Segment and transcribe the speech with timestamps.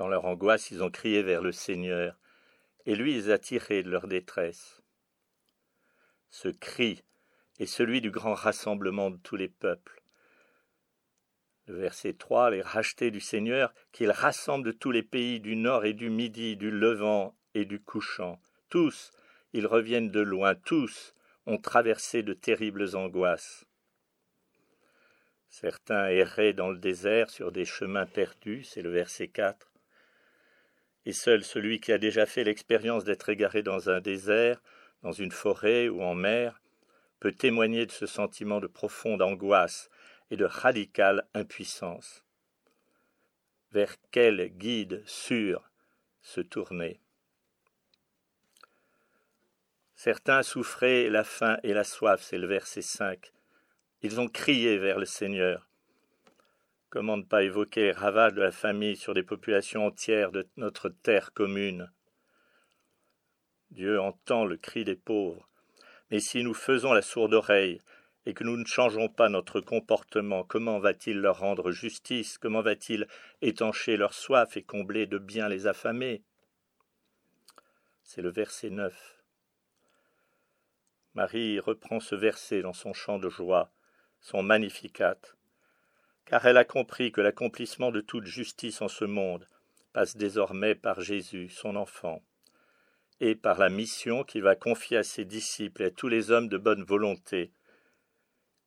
[0.00, 2.18] Dans leur angoisse, ils ont crié vers le Seigneur,
[2.86, 4.80] et lui les a tirés de leur détresse.
[6.30, 7.04] Ce cri
[7.58, 10.02] est celui du grand rassemblement de tous les peuples.
[11.66, 15.84] Le verset 3, les rachetés du Seigneur, qu'il rassemble de tous les pays du nord
[15.84, 18.40] et du midi, du levant et du couchant.
[18.70, 19.12] Tous,
[19.52, 21.14] ils reviennent de loin, tous
[21.44, 23.66] ont traversé de terribles angoisses.
[25.50, 29.69] Certains erraient dans le désert sur des chemins perdus, c'est le verset 4.
[31.06, 34.62] Et seul celui qui a déjà fait l'expérience d'être égaré dans un désert,
[35.02, 36.60] dans une forêt ou en mer,
[37.20, 39.88] peut témoigner de ce sentiment de profonde angoisse
[40.30, 42.24] et de radicale impuissance.
[43.72, 45.70] Vers quel guide sûr
[46.22, 47.00] se tourner?
[49.94, 53.32] Certains souffraient la faim et la soif, c'est le verset 5.
[54.02, 55.69] Ils ont crié vers le Seigneur.
[56.90, 60.88] Comment ne pas évoquer les ravages de la famille sur des populations entières de notre
[60.88, 61.88] terre commune?
[63.70, 65.48] Dieu entend le cri des pauvres.
[66.10, 67.80] Mais si nous faisons la sourde oreille
[68.26, 72.38] et que nous ne changeons pas notre comportement, comment va-t-il leur rendre justice?
[72.38, 73.06] Comment va-t-il
[73.40, 76.24] étancher leur soif et combler de bien les affamés?
[78.02, 79.22] C'est le verset 9.
[81.14, 83.72] Marie reprend ce verset dans son chant de joie
[84.20, 85.16] son magnificat,
[86.30, 89.48] car elle a compris que l'accomplissement de toute justice en ce monde
[89.92, 92.22] passe désormais par Jésus, son enfant,
[93.18, 96.48] et par la mission qu'il va confier à ses disciples et à tous les hommes
[96.48, 97.50] de bonne volonté,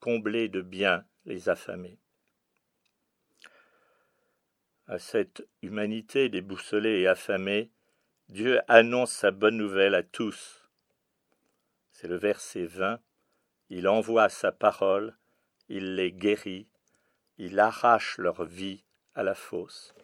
[0.00, 2.00] combler de bien les affamés.
[4.88, 7.70] À cette humanité déboussolée et affamée,
[8.28, 10.68] Dieu annonce sa bonne nouvelle à tous.
[11.92, 12.98] C'est le verset 20.
[13.70, 15.14] Il envoie sa parole
[15.68, 16.66] il les guérit,
[17.38, 19.94] il arrache leur vie à la fosse.